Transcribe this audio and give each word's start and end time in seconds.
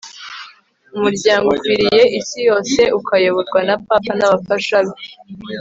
umuryango 0.95 1.47
ukwiriye 1.51 2.01
isi 2.19 2.39
yose 2.49 2.81
ukayoborwa 2.99 3.59
na 3.67 3.75
papa 3.87 4.11
n'abafasha 4.17 4.77
be 4.85 4.95